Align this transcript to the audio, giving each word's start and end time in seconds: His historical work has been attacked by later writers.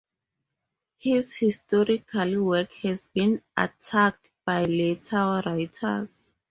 His 0.97 1.35
historical 1.35 2.43
work 2.45 2.73
has 2.81 3.05
been 3.13 3.43
attacked 3.55 4.29
by 4.43 4.63
later 4.63 5.43
writers. 5.45 6.31